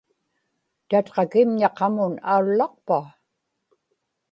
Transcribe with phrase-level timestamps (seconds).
[0.89, 2.97] tatqakimña qamun aullaqpa?